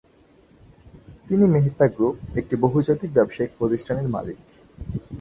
তিনি 1.27 1.45
মেহতা 1.47 1.85
গ্রুপ, 1.87 2.15
একটি 2.37 2.55
বহুজাতিক 2.55 3.09
ব্যবসায়িক 3.13 3.51
প্রতিষ্ঠান 3.57 3.95
এর 3.97 4.07
মালিক। 4.07 4.39